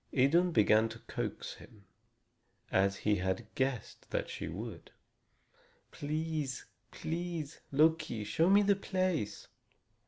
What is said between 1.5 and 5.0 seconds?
him, as he had guessed that she would: